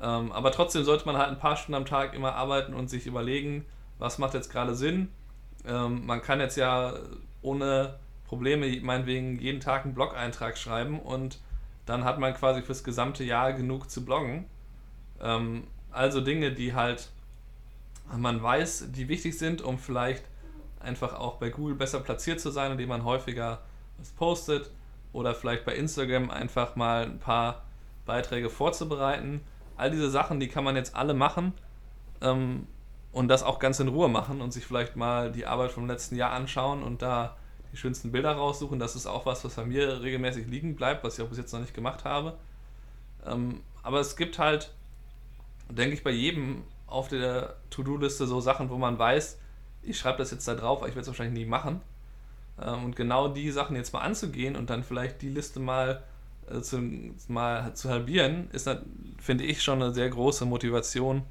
[0.01, 3.05] Ähm, aber trotzdem sollte man halt ein paar Stunden am Tag immer arbeiten und sich
[3.05, 3.65] überlegen,
[3.99, 5.09] was macht jetzt gerade Sinn.
[5.65, 6.93] Ähm, man kann jetzt ja
[7.41, 11.39] ohne Probleme meinetwegen jeden Tag einen Blog-Eintrag schreiben und
[11.85, 14.45] dann hat man quasi fürs gesamte Jahr genug zu bloggen.
[15.21, 17.09] Ähm, also Dinge, die halt
[18.11, 20.23] man weiß, die wichtig sind, um vielleicht
[20.79, 23.61] einfach auch bei Google besser platziert zu sein, indem man häufiger
[23.97, 24.69] was postet
[25.13, 27.63] oder vielleicht bei Instagram einfach mal ein paar
[28.05, 29.41] Beiträge vorzubereiten.
[29.77, 31.53] All diese Sachen, die kann man jetzt alle machen
[32.21, 32.67] ähm,
[33.11, 36.15] und das auch ganz in Ruhe machen und sich vielleicht mal die Arbeit vom letzten
[36.15, 37.37] Jahr anschauen und da
[37.71, 38.79] die schönsten Bilder raussuchen.
[38.79, 41.53] Das ist auch was, was bei mir regelmäßig liegen bleibt, was ich auch bis jetzt
[41.53, 42.37] noch nicht gemacht habe.
[43.25, 44.73] Ähm, aber es gibt halt,
[45.69, 49.39] denke ich, bei jedem auf der To-Do-Liste so Sachen, wo man weiß,
[49.81, 51.81] ich schreibe das jetzt da drauf, aber ich werde es wahrscheinlich nie machen.
[52.61, 56.03] Ähm, und genau die Sachen jetzt mal anzugehen und dann vielleicht die Liste mal,
[56.49, 56.79] äh, zu,
[57.27, 58.69] mal zu halbieren, ist,
[59.19, 61.23] finde ich, schon eine sehr große Motivation,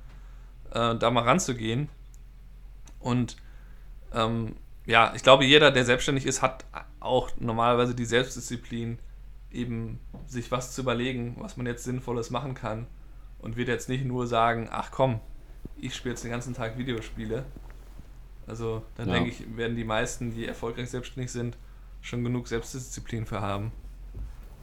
[0.71, 1.89] äh, da mal ranzugehen.
[2.99, 3.37] Und
[4.13, 4.57] ähm,
[4.87, 6.65] ja, ich glaube, jeder, der selbstständig ist, hat
[7.01, 8.99] auch normalerweise die Selbstdisziplin,
[9.51, 12.87] eben sich was zu überlegen, was man jetzt Sinnvolles machen kann.
[13.39, 15.21] Und wird jetzt nicht nur sagen, ach komm,
[15.77, 17.45] ich spiele jetzt den ganzen Tag Videospiele.
[18.47, 19.15] Also dann ja.
[19.15, 21.57] denke ich, werden die meisten, die erfolgreich selbstständig sind,
[22.01, 23.73] schon genug Selbstdisziplin für haben.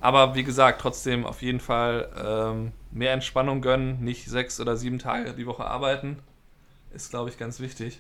[0.01, 4.99] Aber wie gesagt, trotzdem auf jeden Fall ähm, mehr Entspannung gönnen, nicht sechs oder sieben
[4.99, 6.19] Tage die Woche arbeiten,
[6.93, 7.99] ist, glaube ich, ganz wichtig.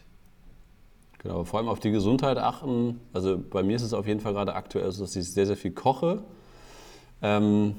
[1.19, 3.01] Genau, vor allem auf die Gesundheit achten.
[3.11, 5.57] Also bei mir ist es auf jeden Fall gerade aktuell so, dass ich sehr, sehr
[5.57, 6.23] viel koche.
[7.21, 7.75] Ähm,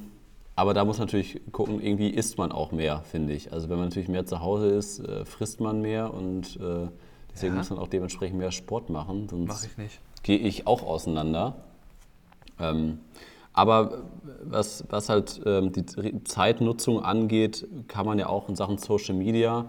[0.55, 3.51] aber da muss man natürlich gucken, irgendwie isst man auch mehr, finde ich.
[3.51, 6.89] Also wenn man natürlich mehr zu Hause ist, äh, frisst man mehr und äh,
[7.41, 7.59] deswegen ja.
[7.59, 9.29] muss man auch dementsprechend mehr Sport machen.
[9.29, 10.01] Sonst Mach ich nicht.
[10.23, 11.57] Gehe ich auch auseinander.
[12.59, 12.99] Ähm,
[13.53, 14.03] aber
[14.45, 15.85] was, was halt ähm, die
[16.25, 19.67] Zeitnutzung angeht, kann man ja auch in Sachen Social Media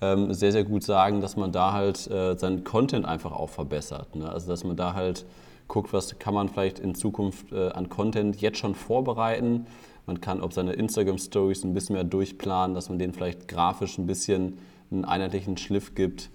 [0.00, 4.16] ähm, sehr, sehr gut sagen, dass man da halt äh, seinen Content einfach auch verbessert.
[4.16, 4.28] Ne?
[4.28, 5.26] Also dass man da halt
[5.68, 9.66] guckt, was kann man vielleicht in Zukunft äh, an Content jetzt schon vorbereiten.
[10.06, 14.06] Man kann ob seine Instagram-Stories ein bisschen mehr durchplanen, dass man denen vielleicht grafisch ein
[14.06, 14.58] bisschen
[14.90, 16.30] einen einheitlichen Schliff gibt.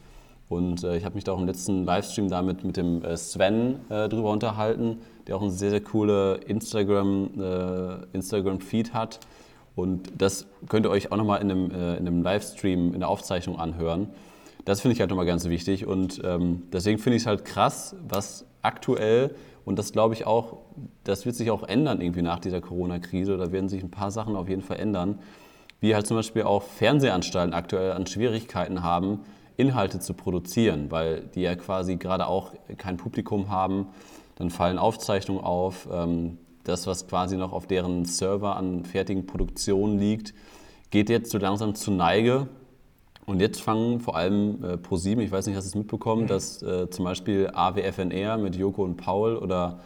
[0.48, 3.80] Und äh, ich habe mich da auch im letzten Livestream damit mit dem äh, Sven
[3.90, 9.20] äh, drüber unterhalten, der auch einen sehr, sehr coole Instagram, äh, Instagram-Feed hat.
[9.76, 13.10] Und das könnt ihr euch auch nochmal in einem, äh, in einem Livestream, in der
[13.10, 14.10] Aufzeichnung anhören.
[14.66, 15.86] Das finde ich halt nochmal ganz wichtig.
[15.86, 20.58] Und ähm, deswegen finde ich es halt krass, was aktuell, und das glaube ich auch,
[21.04, 23.38] das wird sich auch ändern irgendwie nach dieser Corona-Krise.
[23.38, 25.20] Da werden sich ein paar Sachen auf jeden Fall ändern.
[25.82, 29.22] Wie halt zum Beispiel auch Fernsehanstalten aktuell an Schwierigkeiten haben,
[29.58, 33.88] Inhalte zu produzieren, weil die ja quasi gerade auch kein Publikum haben.
[34.36, 35.88] Dann fallen Aufzeichnungen auf.
[35.92, 40.34] Ähm, das, was quasi noch auf deren Server an fertigen Produktionen liegt,
[40.90, 42.48] geht jetzt so langsam zu Neige.
[43.26, 46.28] Und jetzt fangen vor allem äh, ProSieben, ich weiß nicht, hast du es mitbekommen, mhm.
[46.28, 49.80] dass äh, zum Beispiel AWFNR mit Joko und Paul oder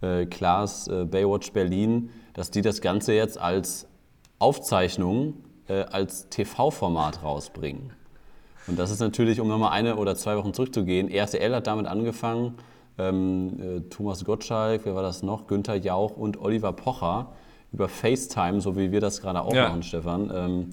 [0.00, 3.86] äh, Klaas äh, Baywatch Berlin, dass die das Ganze jetzt als
[4.38, 5.34] Aufzeichnung,
[5.66, 7.92] äh, als TV-Format rausbringen.
[8.68, 12.54] Und das ist natürlich, um nochmal eine oder zwei Wochen zurückzugehen, RTL hat damit angefangen,
[12.98, 15.46] ähm, äh, Thomas Gottschalk, wer war das noch?
[15.46, 17.32] Günther Jauch und Oliver Pocher
[17.72, 19.68] über FaceTime, so wie wir das gerade auch ja.
[19.68, 20.70] machen, Stefan, ähm,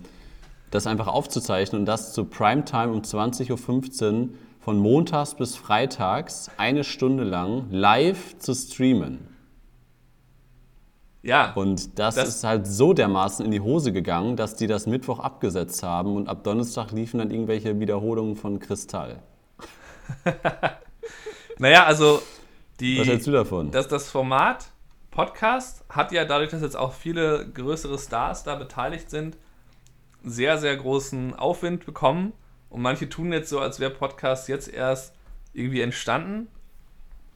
[0.72, 4.30] das einfach aufzuzeichnen und das zu Primetime um 20.15 Uhr
[4.60, 9.35] von montags bis freitags eine Stunde lang live zu streamen.
[11.26, 11.54] Ja.
[11.54, 15.20] Und das, das, ist halt so dermaßen in die Hose gegangen, dass die das Mittwoch
[15.20, 19.22] abgesetzt haben und ab Donnerstag liefen dann irgendwelche Wiederholungen von Kristall.
[21.58, 22.22] Naja, also
[22.80, 23.72] die, Was hältst du davon?
[23.72, 24.68] Das, das Format
[25.12, 29.38] Podcast hat ja dadurch, dass jetzt auch viele größere Stars da beteiligt sind,
[30.24, 32.34] sehr, sehr großen Aufwind bekommen.
[32.70, 35.16] Und manche tun jetzt so, als wäre Podcast jetzt erst
[35.54, 36.48] irgendwie entstanden.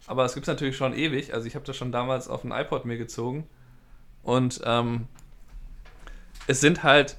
[0.08, 1.34] Aber es gibt es natürlich schon ewig.
[1.34, 3.48] Also ich habe das schon damals auf ein iPod mir gezogen.
[4.24, 5.08] Und ähm,
[6.48, 7.18] es sind halt,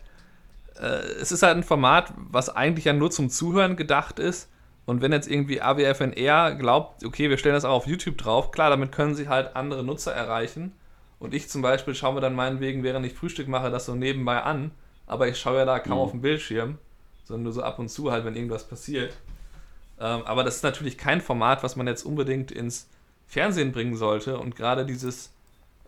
[0.77, 4.49] äh, es ist halt ein Format, was eigentlich ja nur zum Zuhören gedacht ist.
[4.87, 8.71] Und wenn jetzt irgendwie AWFNR glaubt, okay, wir stellen das auch auf YouTube drauf, klar,
[8.71, 10.73] damit können sie halt andere Nutzer erreichen.
[11.21, 14.43] Und ich zum Beispiel schaue mir dann meinetwegen, während ich Frühstück mache, das so nebenbei
[14.43, 14.73] an.
[15.07, 15.99] Aber ich schaue ja da kaum mhm.
[15.99, 16.79] auf den Bildschirm,
[17.25, 19.17] sondern nur so ab und zu halt, wenn irgendwas passiert.
[20.01, 22.89] Ähm, aber das ist natürlich kein Format, was man jetzt unbedingt ins
[23.27, 24.39] Fernsehen bringen sollte.
[24.39, 25.33] Und gerade dieses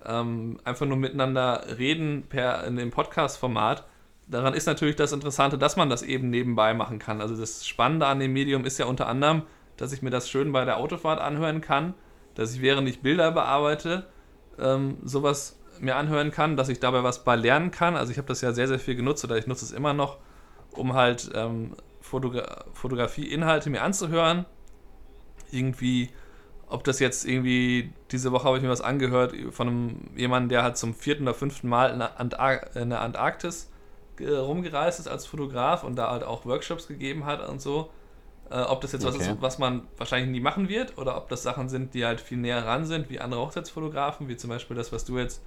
[0.07, 3.85] ähm, einfach nur miteinander reden per in dem Podcast-Format
[4.33, 7.21] daran ist natürlich das Interessante, dass man das eben nebenbei machen kann.
[7.21, 9.43] Also das Spannende an dem Medium ist ja unter anderem,
[9.77, 11.95] dass ich mir das schön bei der Autofahrt anhören kann,
[12.35, 14.07] dass ich während ich Bilder bearbeite,
[14.59, 17.97] ähm, sowas mir anhören kann, dass ich dabei was bei lernen kann.
[17.97, 20.19] Also ich habe das ja sehr, sehr viel genutzt oder ich nutze es immer noch,
[20.73, 24.47] um halt ähm, Fotogra Fotografie-Inhalte mir anzuhören.
[25.51, 26.11] Irgendwie,
[26.73, 30.63] ob das jetzt irgendwie, diese Woche habe ich mir was angehört von einem, jemandem, der
[30.63, 33.71] halt zum vierten oder fünften Mal in der, in der Antarktis
[34.21, 37.91] rumgereist ist als Fotograf und da halt auch Workshops gegeben hat und so.
[38.51, 39.31] Äh, ob das jetzt was Okay.
[39.31, 42.39] ist, was man wahrscheinlich nie machen wird, oder ob das Sachen sind, die halt viel
[42.39, 45.43] näher ran sind, wie andere Hochzeitsfotografen, wie zum Beispiel das, was du jetzt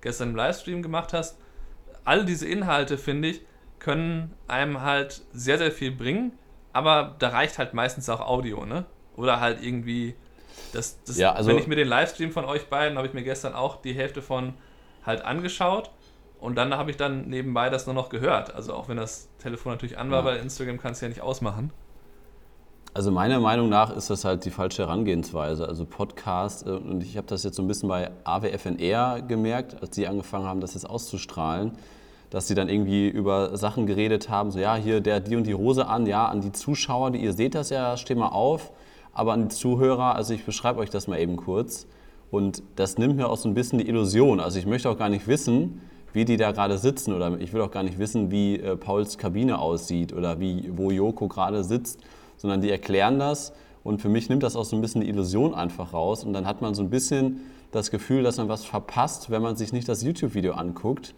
[0.00, 1.38] gestern im Livestream gemacht hast.
[2.04, 3.42] All diese Inhalte, finde ich,
[3.78, 6.32] können einem halt sehr, sehr viel bringen,
[6.72, 8.86] aber da reicht halt meistens auch Audio, ne?
[9.16, 10.14] Oder halt irgendwie,
[10.72, 13.22] das, das Ja, also- wenn ich mir den Livestream von euch beiden, habe ich mir
[13.22, 14.54] gestern auch die Hälfte von
[15.04, 15.90] halt angeschaut
[16.40, 18.54] und dann habe ich dann nebenbei das nur noch gehört.
[18.54, 20.24] Also auch wenn das Telefon natürlich an war, Ja.
[20.26, 21.70] weil Instagram kannst du ja nicht ausmachen.
[22.94, 25.68] Also meiner Meinung nach ist das halt die falsche Herangehensweise.
[25.68, 29.90] Also Podcast, äh, und ich habe das jetzt so ein bisschen bei AWFNR gemerkt, als
[29.90, 31.72] die angefangen haben, das jetzt auszustrahlen,
[32.30, 35.44] dass sie dann irgendwie über Sachen geredet haben, so ja, hier der hat die und
[35.44, 38.72] die Hose an, ja, an die Zuschauer, die ihr seht das ja, steh mal auf,
[39.16, 41.86] aber an die Zuhörer, also ich beschreibe euch das mal eben kurz.
[42.30, 44.40] Und das nimmt mir auch so ein bisschen die Illusion.
[44.40, 45.80] Also ich möchte auch gar nicht wissen,
[46.12, 49.16] wie die da gerade sitzen oder ich will auch gar nicht wissen, wie äh, Pauls
[49.16, 52.00] Kabine aussieht oder wie, wo Joko gerade sitzt,
[52.36, 53.52] sondern die erklären das
[53.84, 56.46] und für mich nimmt das auch so ein bisschen die Illusion einfach raus und dann
[56.46, 59.88] hat man so ein bisschen das Gefühl, dass man was verpasst, wenn man sich nicht
[59.88, 61.14] das YouTube-Video anguckt.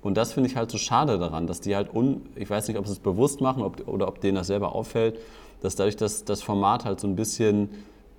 [0.00, 2.78] Und das finde ich halt so schade daran, dass die halt, un, ich weiß nicht,
[2.78, 5.18] ob sie es bewusst machen ob, oder ob denen das selber auffällt,
[5.60, 7.70] dass dadurch das, das Format halt so ein bisschen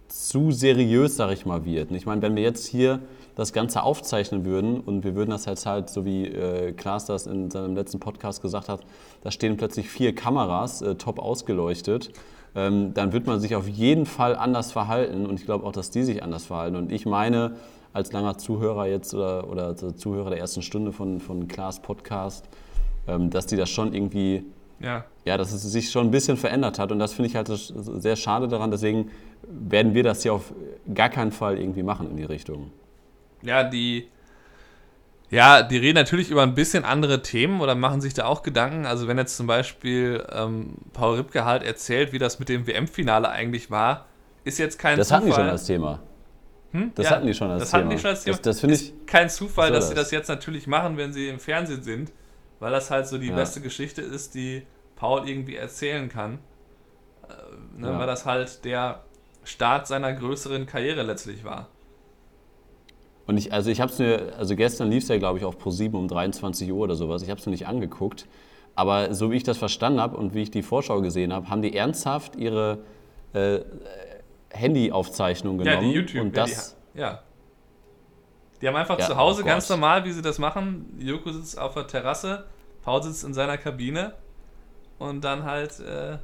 [0.08, 1.92] zu seriös, sag ich mal, wird.
[1.92, 3.00] Ich meine, wenn wir jetzt hier
[3.36, 7.28] das Ganze aufzeichnen würden und wir würden das jetzt halt, so wie äh, Klaas das
[7.28, 8.82] in seinem letzten Podcast gesagt hat,
[9.22, 12.12] da stehen plötzlich vier Kameras, äh, top ausgeleuchtet,
[12.56, 15.92] ähm, dann wird man sich auf jeden Fall anders verhalten und ich glaube auch, dass
[15.92, 16.76] die sich anders verhalten.
[16.76, 17.56] Und ich meine,
[17.94, 22.50] als langer Zuhörer jetzt oder, oder Zuhörer der ersten Stunde von, von Klaas Podcast,
[23.08, 24.44] ähm, dass die das schon irgendwie
[24.82, 25.04] Ja.
[25.26, 28.16] ja, dass es sich schon ein bisschen verändert hat und das finde ich halt sehr
[28.16, 28.72] schade daran.
[28.72, 29.12] Deswegen
[29.44, 30.54] werden wir das hier auf
[30.94, 32.72] gar keinen Fall irgendwie machen in die Richtung.
[33.42, 34.08] Ja, die.
[35.32, 38.88] Ja, die reden natürlich über ein bisschen andere Themen oder machen sich da auch Gedanken.
[38.88, 43.30] Also wenn jetzt zum Beispiel ähm, Paul Ripke halt erzählt, wie das mit dem WM-Finale
[43.30, 44.08] eigentlich war,
[44.44, 45.18] ist jetzt kein Das Zufall.
[45.22, 46.00] hatten die schon als Thema.
[46.72, 46.92] Hm?
[46.96, 47.80] Das Ja, hatten die schon als das Thema.
[47.84, 48.38] hatten die schon als Thema.
[48.38, 49.06] Das, das finde ist ich.
[49.06, 50.06] kein Zufall, dass sie das?
[50.06, 52.12] das jetzt natürlich machen, wenn sie im Fernsehen sind,
[52.60, 53.36] weil das halt so die Ja.
[53.36, 54.64] beste Geschichte ist, die
[54.96, 56.40] Paul irgendwie erzählen kann.
[57.30, 57.34] Äh,
[57.82, 58.00] ne, Ja.
[58.00, 59.04] Weil das halt der
[59.44, 61.68] Start seiner größeren Karriere letztlich war.
[63.28, 65.58] Und ich, also ich habe es mir, also gestern lief es ja, glaube ich, auf
[65.58, 67.22] Pro7 um 23 Uhr oder sowas.
[67.22, 68.26] Ich habe es mir nicht angeguckt.
[68.76, 71.62] Aber so wie ich das verstanden habe und wie ich die Vorschau gesehen habe, haben
[71.62, 72.80] die ernsthaft ihre
[73.34, 73.60] äh,
[74.52, 75.90] Handyaufzeichnung Ja, genommen.
[75.90, 76.22] die YouTube.
[76.22, 77.22] Und ja, das, die, ja.
[78.62, 80.98] Die haben einfach Ja, zu Hause oh ganz normal, wie sie das machen.
[81.00, 82.46] Joko sitzt auf der Terrasse,
[82.84, 84.14] Paul sitzt in seiner Kabine
[84.98, 85.80] und dann halt.
[85.80, 86.18] Äh,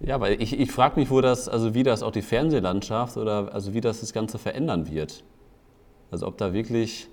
[0.00, 3.54] Ja, weil ich, ich frage mich, wo das, also wie das auch die Fernsehlandschaft oder
[3.54, 5.24] also wie das das Ganze verändern wird.
[6.10, 7.08] Also ob da wirklich,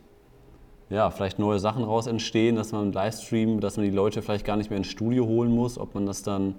[0.89, 4.57] ja, vielleicht neue Sachen raus entstehen, dass man Livestream, dass man die Leute vielleicht gar
[4.57, 6.55] nicht mehr ins Studio holen muss, ob man das dann,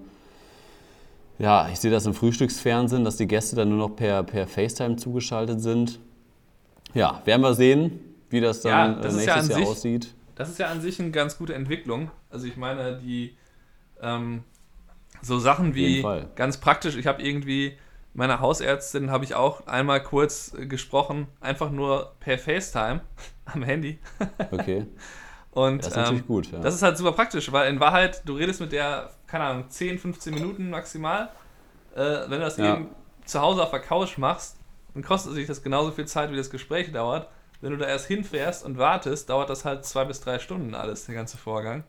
[1.37, 4.95] ja, ich sehe das im Frühstücksfernsehen, dass die Gäste dann nur noch per, per FaceTime
[4.95, 5.99] zugeschaltet sind.
[6.93, 9.67] Ja, werden wir sehen, wie das dann Ja, das äh, ja nächstes an Jahr sich-
[9.67, 10.13] aussieht.
[10.35, 12.09] Das ist ja an sich eine ganz gute Entwicklung.
[12.31, 13.35] Also ich meine, die
[14.01, 14.43] ähm,
[15.21, 16.03] so Sachen wie
[16.35, 17.77] ganz praktisch, ich habe irgendwie
[18.15, 23.01] meiner Hausärztin habe ich auch einmal kurz äh, gesprochen, einfach nur per FaceTime
[23.45, 23.99] am Handy.
[24.51, 24.85] Okay,
[25.51, 26.51] Und das ist natürlich ähm, gut.
[26.51, 26.59] Ja.
[26.59, 29.99] das ist halt super praktisch, weil in Wahrheit, du redest mit der, keine Ahnung, 10,
[29.99, 31.29] 15 Minuten maximal.
[31.95, 32.73] Äh, wenn du das Ja.
[32.75, 32.87] eben
[33.25, 34.57] zu Hause auf der Couch machst,
[34.93, 37.29] dann kostet sich das genauso viel Zeit, wie das Gespräch dauert.
[37.61, 41.05] Wenn du da erst hinfährst und wartest, dauert das halt zwei bis drei Stunden alles,
[41.05, 41.83] der ganze Vorgang.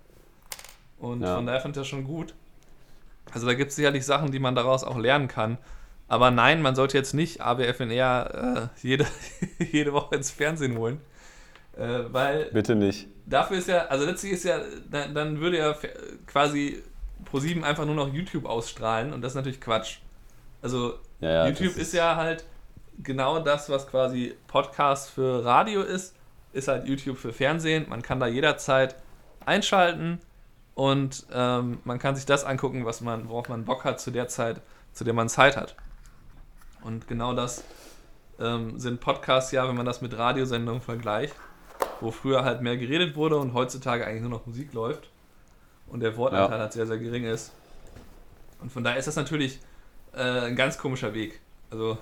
[0.98, 1.34] Und Ja.
[1.36, 2.34] von daher fand ich das schon gut.
[3.32, 5.58] Also da gibt es sicherlich Sachen, die man daraus auch lernen kann.
[6.06, 9.06] Aber nein, man sollte jetzt nicht ABFNR äh, jede,
[9.72, 11.00] jede Woche ins Fernsehen holen.
[11.76, 13.08] Äh, weil Bitte nicht.
[13.26, 15.74] dafür ist ja, also letztlich ist ja, dann, dann würde ja
[16.26, 16.82] quasi
[17.32, 19.98] Pro7 einfach nur noch YouTube ausstrahlen und das ist natürlich Quatsch.
[20.62, 22.44] Also Ja, ja, YouTube das ist, ja halt
[23.02, 26.14] genau das, was quasi Podcast für Radio ist,
[26.52, 27.86] ist halt YouTube für Fernsehen.
[27.88, 28.96] Man kann da jederzeit
[29.44, 30.20] einschalten
[30.74, 34.28] und ähm, man kann sich das angucken, was man, worauf man Bock hat zu der
[34.28, 34.60] Zeit,
[34.92, 35.74] zu der man Zeit hat.
[36.82, 37.64] Und genau das
[38.40, 41.34] ähm, sind Podcasts ja, wenn man das mit Radiosendungen vergleicht,
[42.00, 45.10] wo früher halt mehr geredet wurde und heutzutage eigentlich nur noch Musik läuft
[45.88, 46.62] und der Wortanteil Ja.
[46.62, 47.52] halt sehr, sehr gering ist.
[48.60, 49.60] Und von daher ist das natürlich
[50.14, 51.40] äh, ein ganz komischer Weg.
[51.70, 51.98] Also,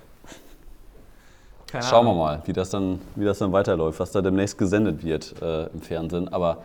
[1.73, 5.03] keine Schauen wir mal, wie das dann, wie das dann weiterläuft, was da demnächst gesendet
[5.03, 6.31] wird äh, im Fernsehen.
[6.31, 6.59] Aber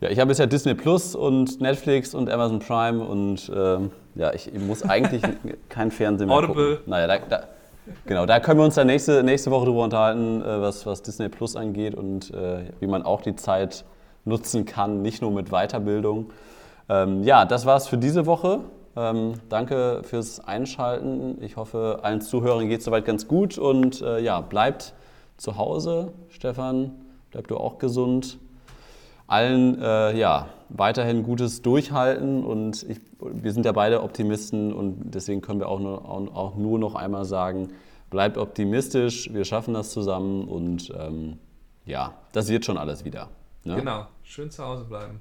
[0.00, 4.50] ja, ich habe bisher Disney Plus und Netflix und Amazon Prime und ähm, ja, ich
[4.54, 5.22] muss eigentlich
[5.68, 6.76] kein Fernsehen mehr Audible.
[6.76, 6.90] gucken.
[6.90, 7.42] Naja, da, da,
[8.06, 11.28] genau, da können wir uns dann nächste, nächste Woche drüber unterhalten, äh, was, was Disney
[11.28, 13.84] Plus angeht und äh, wie man auch die Zeit
[14.24, 16.30] nutzen kann, nicht nur mit Weiterbildung.
[16.88, 18.60] Ähm, ja, das war's für diese Woche.
[18.96, 21.42] Ähm, danke fürs Einschalten.
[21.42, 24.94] Ich hoffe, allen Zuhörern geht es soweit ganz gut und äh, ja, bleibt
[25.36, 26.12] zu Hause.
[26.30, 26.92] Stefan,
[27.30, 28.38] bleib du auch gesund.
[29.26, 35.40] Allen äh, ja, weiterhin gutes Durchhalten und ich, wir sind ja beide Optimisten und deswegen
[35.40, 37.68] können wir auch nur, auch nur noch einmal sagen,
[38.08, 41.38] bleibt optimistisch, wir schaffen das zusammen und ähm,
[41.84, 43.28] ja, das wird schon alles wieder.
[43.64, 43.76] Ne?
[43.76, 45.20] Genau, schön zu Hause bleiben.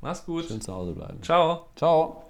[0.00, 0.44] Mach's gut.
[0.44, 1.22] Schön zu Hause bleiben.
[1.22, 1.66] Ciao.
[1.76, 2.23] Ciao.